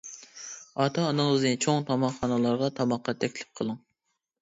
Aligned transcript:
ئاتا-ئانىڭىزنى 0.85 1.53
چوڭ 1.67 1.87
تاماقخانىلارغا 1.91 2.73
تاماققا 2.83 3.19
تەكلىپ 3.25 3.57
قىلىڭ. 3.63 3.83